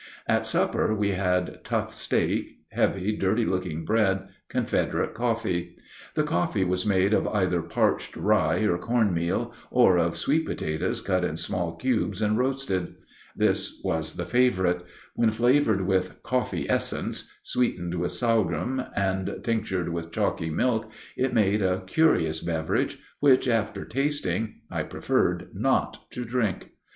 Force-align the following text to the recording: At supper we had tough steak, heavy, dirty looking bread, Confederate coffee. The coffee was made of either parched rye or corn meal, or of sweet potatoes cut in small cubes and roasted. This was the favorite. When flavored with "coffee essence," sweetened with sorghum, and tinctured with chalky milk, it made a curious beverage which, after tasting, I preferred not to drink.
At 0.25 0.47
supper 0.47 0.95
we 0.95 1.09
had 1.11 1.63
tough 1.63 1.93
steak, 1.93 2.57
heavy, 2.71 3.15
dirty 3.15 3.45
looking 3.45 3.85
bread, 3.85 4.29
Confederate 4.49 5.13
coffee. 5.13 5.77
The 6.15 6.23
coffee 6.23 6.63
was 6.63 6.87
made 6.87 7.13
of 7.13 7.27
either 7.27 7.61
parched 7.61 8.15
rye 8.15 8.61
or 8.61 8.79
corn 8.79 9.13
meal, 9.13 9.53
or 9.69 9.99
of 9.99 10.17
sweet 10.17 10.47
potatoes 10.47 11.01
cut 11.01 11.23
in 11.23 11.37
small 11.37 11.75
cubes 11.75 12.19
and 12.19 12.35
roasted. 12.35 12.95
This 13.35 13.79
was 13.83 14.15
the 14.15 14.25
favorite. 14.25 14.83
When 15.13 15.29
flavored 15.29 15.81
with 15.85 16.23
"coffee 16.23 16.67
essence," 16.67 17.29
sweetened 17.43 17.93
with 17.93 18.11
sorghum, 18.11 18.81
and 18.95 19.41
tinctured 19.43 19.89
with 19.89 20.11
chalky 20.11 20.49
milk, 20.49 20.89
it 21.15 21.31
made 21.31 21.61
a 21.61 21.83
curious 21.85 22.39
beverage 22.41 22.97
which, 23.19 23.47
after 23.47 23.85
tasting, 23.85 24.61
I 24.71 24.81
preferred 24.81 25.49
not 25.53 26.09
to 26.13 26.25
drink. 26.25 26.71